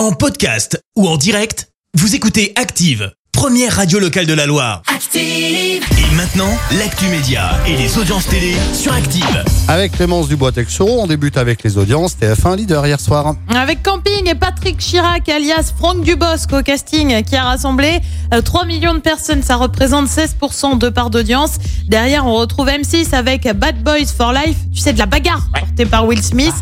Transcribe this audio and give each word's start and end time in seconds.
En 0.00 0.12
podcast 0.12 0.82
ou 0.96 1.06
en 1.06 1.18
direct, 1.18 1.68
vous 1.92 2.14
écoutez 2.14 2.54
Active, 2.56 3.12
première 3.32 3.76
radio 3.76 3.98
locale 3.98 4.24
de 4.24 4.32
la 4.32 4.46
Loire. 4.46 4.80
Active. 4.86 5.20
Et 5.22 6.14
maintenant, 6.16 6.48
l'actu 6.78 7.04
média 7.08 7.50
et 7.66 7.76
les 7.76 7.98
audiences 7.98 8.26
télé 8.26 8.54
sur 8.72 8.94
Active. 8.94 9.44
Avec 9.68 9.92
Clémence 9.92 10.28
Dubois-Texoro, 10.28 11.02
on 11.02 11.06
débute 11.06 11.36
avec 11.36 11.62
les 11.64 11.76
audiences. 11.76 12.16
TF1 12.16 12.56
leader 12.56 12.86
hier 12.86 12.98
soir. 12.98 13.34
Avec 13.54 13.82
Camping 13.82 14.26
et 14.26 14.34
Patrick 14.34 14.78
Chirac, 14.78 15.28
alias 15.28 15.74
Franck 15.76 16.02
Dubosc 16.02 16.50
au 16.54 16.62
casting, 16.62 17.22
qui 17.22 17.36
a 17.36 17.44
rassemblé 17.44 18.00
euh, 18.32 18.40
3 18.40 18.64
millions 18.64 18.94
de 18.94 19.00
personnes. 19.00 19.42
Ça 19.42 19.56
représente 19.56 20.06
16% 20.06 20.78
de 20.78 20.88
part 20.88 21.10
d'audience. 21.10 21.58
Derrière, 21.88 22.24
on 22.24 22.36
retrouve 22.36 22.68
M6 22.68 23.14
avec 23.14 23.42
Bad 23.54 23.84
Boys 23.84 24.06
for 24.16 24.32
Life. 24.32 24.56
Tu 24.72 24.80
sais, 24.80 24.94
de 24.94 24.98
la 24.98 25.04
bagarre 25.04 25.46
portée 25.52 25.84
par 25.84 26.06
Will 26.06 26.22
Smith. 26.22 26.54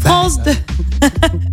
France 0.00 0.38
2. 0.40 0.52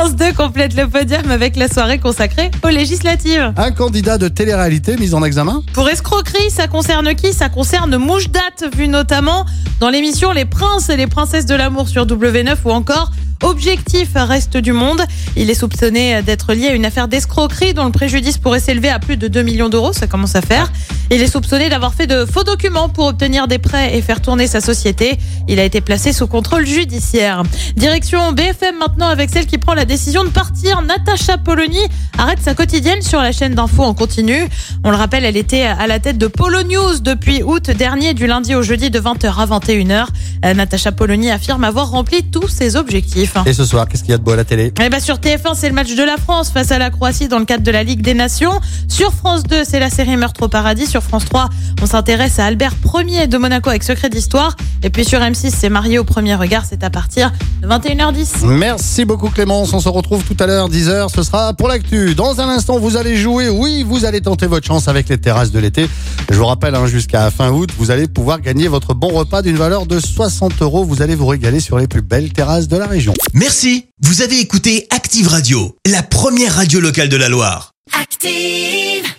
France 0.00 0.16
2 0.16 0.32
complète 0.32 0.74
le 0.76 0.88
podium 0.88 1.30
avec 1.30 1.56
la 1.56 1.68
soirée 1.68 1.98
consacrée 1.98 2.50
aux 2.64 2.70
législatives. 2.70 3.52
Un 3.58 3.70
candidat 3.70 4.16
de 4.16 4.28
télé-réalité 4.28 4.96
mis 4.96 5.12
en 5.12 5.22
examen. 5.22 5.62
Pour 5.74 5.90
escroquerie, 5.90 6.50
ça 6.50 6.68
concerne 6.68 7.14
qui? 7.14 7.34
Ça 7.34 7.50
concerne 7.50 7.98
Mouche 7.98 8.30
Date, 8.30 8.64
vu 8.74 8.88
notamment 8.88 9.44
dans 9.78 9.90
l'émission 9.90 10.32
Les 10.32 10.46
Princes 10.46 10.88
et 10.88 10.96
les 10.96 11.06
Princesses 11.06 11.44
de 11.44 11.54
l'amour 11.54 11.86
sur 11.86 12.06
W9 12.06 12.56
ou 12.64 12.70
encore 12.70 13.10
Objectif 13.42 14.10
Reste 14.14 14.56
du 14.56 14.72
Monde. 14.72 15.02
Il 15.36 15.50
est 15.50 15.54
soupçonné 15.54 16.22
d'être 16.22 16.52
lié 16.52 16.68
à 16.68 16.74
une 16.74 16.84
affaire 16.84 17.08
d'escroquerie 17.08 17.74
dont 17.74 17.86
le 17.86 17.92
préjudice 17.92 18.38
pourrait 18.38 18.60
s'élever 18.60 18.90
à 18.90 18.98
plus 18.98 19.16
de 19.16 19.28
2 19.28 19.42
millions 19.42 19.68
d'euros. 19.68 19.92
Ça 19.92 20.06
commence 20.06 20.36
à 20.36 20.42
faire. 20.42 20.70
Il 21.10 21.22
est 21.22 21.26
soupçonné 21.26 21.68
d'avoir 21.68 21.94
fait 21.94 22.06
de 22.06 22.24
faux 22.24 22.44
documents 22.44 22.88
pour 22.88 23.06
obtenir 23.06 23.48
des 23.48 23.58
prêts 23.58 23.96
et 23.96 24.02
faire 24.02 24.20
tourner 24.20 24.46
sa 24.46 24.60
société. 24.60 25.18
Il 25.48 25.58
a 25.58 25.64
été 25.64 25.80
placé 25.80 26.12
sous 26.12 26.26
contrôle 26.26 26.66
judiciaire. 26.66 27.42
Direction 27.76 28.32
BFM 28.32 28.76
maintenant 28.78 29.08
avec 29.08 29.30
celle 29.30 29.46
qui 29.46 29.58
prend 29.58 29.74
la 29.74 29.84
décision 29.90 30.22
de 30.22 30.28
partir. 30.28 30.82
Natacha 30.82 31.36
Polony 31.36 31.80
arrête 32.16 32.38
sa 32.40 32.54
quotidienne 32.54 33.02
sur 33.02 33.20
la 33.20 33.32
chaîne 33.32 33.54
d'infos 33.54 33.82
en 33.82 33.92
continu. 33.92 34.48
On 34.84 34.90
le 34.90 34.96
rappelle, 34.96 35.24
elle 35.24 35.36
était 35.36 35.62
à 35.62 35.88
la 35.88 35.98
tête 35.98 36.16
de 36.16 36.28
Polo 36.28 36.62
News 36.62 37.00
depuis 37.00 37.42
août 37.42 37.72
dernier, 37.72 38.14
du 38.14 38.28
lundi 38.28 38.54
au 38.54 38.62
jeudi 38.62 38.90
de 38.90 39.00
20h 39.00 39.34
à 39.36 39.46
21h. 39.46 40.06
Euh, 40.44 40.54
Natacha 40.54 40.92
Polony 40.92 41.32
affirme 41.32 41.64
avoir 41.64 41.90
rempli 41.90 42.22
tous 42.22 42.46
ses 42.46 42.76
objectifs. 42.76 43.34
Et 43.46 43.52
ce 43.52 43.64
soir, 43.64 43.88
qu'est-ce 43.88 44.02
qu'il 44.04 44.12
y 44.12 44.14
a 44.14 44.18
de 44.18 44.22
beau 44.22 44.30
à 44.30 44.36
la 44.36 44.44
télé? 44.44 44.72
Eh 44.80 44.88
ben 44.88 45.00
sur 45.00 45.16
TF1, 45.16 45.56
c'est 45.56 45.68
le 45.68 45.74
match 45.74 45.92
de 45.92 46.04
la 46.04 46.18
France 46.18 46.50
face 46.50 46.70
à 46.70 46.78
la 46.78 46.90
Croatie 46.90 47.26
dans 47.26 47.40
le 47.40 47.44
cadre 47.44 47.64
de 47.64 47.70
la 47.72 47.82
Ligue 47.82 48.02
des 48.02 48.14
Nations. 48.14 48.60
Sur 48.86 49.12
France 49.12 49.42
2, 49.42 49.64
c'est 49.64 49.80
la 49.80 49.90
série 49.90 50.16
Meurtre 50.16 50.44
au 50.44 50.48
paradis. 50.48 50.86
Sur 50.86 51.02
France 51.02 51.24
3, 51.24 51.48
on 51.82 51.86
s'intéresse 51.86 52.38
à 52.38 52.44
Albert 52.46 52.74
Ier 52.94 53.26
de 53.26 53.38
Monaco 53.38 53.70
avec 53.70 53.82
Secret 53.82 54.08
d'Histoire. 54.08 54.54
Et 54.82 54.90
puis 54.90 55.04
sur 55.04 55.20
M6, 55.20 55.52
c'est 55.56 55.68
Marié 55.68 55.98
au 55.98 56.04
premier 56.04 56.34
regard. 56.34 56.64
C'est 56.68 56.82
à 56.84 56.90
partir 56.90 57.32
de 57.62 57.68
21h10. 57.68 58.46
Merci 58.46 59.04
beaucoup 59.04 59.28
Clémence, 59.28 59.72
on 59.72 59.80
se 59.80 59.88
retrouve 59.88 60.24
tout 60.24 60.36
à 60.38 60.46
l'heure 60.46 60.68
10h, 60.70 61.12
ce 61.14 61.22
sera 61.22 61.52
pour 61.54 61.68
l'actu. 61.68 62.14
Dans 62.14 62.40
un 62.40 62.48
instant, 62.48 62.78
vous 62.78 62.96
allez 62.96 63.16
jouer, 63.16 63.48
oui, 63.48 63.84
vous 63.86 64.04
allez 64.04 64.20
tenter 64.20 64.46
votre 64.46 64.66
chance 64.66 64.88
avec 64.88 65.08
les 65.08 65.18
terrasses 65.18 65.50
de 65.50 65.58
l'été. 65.58 65.88
Je 66.30 66.36
vous 66.36 66.46
rappelle, 66.46 66.74
hein, 66.74 66.86
jusqu'à 66.86 67.30
fin 67.30 67.50
août, 67.50 67.70
vous 67.76 67.90
allez 67.90 68.08
pouvoir 68.08 68.40
gagner 68.40 68.68
votre 68.68 68.94
bon 68.94 69.08
repas 69.08 69.42
d'une 69.42 69.56
valeur 69.56 69.86
de 69.86 69.98
60 69.98 70.62
euros. 70.62 70.84
Vous 70.84 71.02
allez 71.02 71.14
vous 71.14 71.26
régaler 71.26 71.60
sur 71.60 71.78
les 71.78 71.88
plus 71.88 72.02
belles 72.02 72.32
terrasses 72.32 72.68
de 72.68 72.76
la 72.76 72.86
région. 72.86 73.14
Merci, 73.34 73.86
vous 74.00 74.22
avez 74.22 74.40
écouté 74.40 74.86
Active 74.90 75.28
Radio, 75.28 75.76
la 75.86 76.02
première 76.02 76.54
radio 76.54 76.80
locale 76.80 77.08
de 77.08 77.16
la 77.16 77.28
Loire. 77.28 77.72
Active. 78.00 79.10